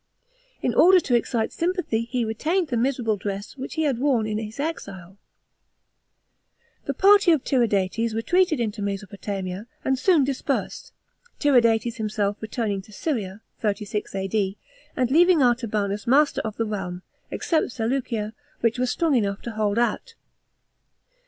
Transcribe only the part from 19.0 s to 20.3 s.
enough to hold out.